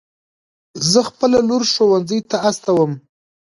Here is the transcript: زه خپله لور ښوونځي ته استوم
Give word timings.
زه 0.91 0.99
خپله 1.09 1.37
لور 1.47 1.63
ښوونځي 1.71 2.19
ته 2.29 2.37
استوم 2.49 2.91